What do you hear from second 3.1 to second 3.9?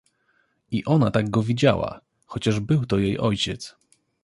ojciec."